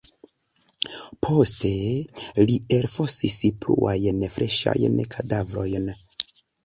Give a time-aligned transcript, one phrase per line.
[1.25, 1.71] Poste
[2.47, 5.87] li elfosis pluajn freŝajn kadavrojn.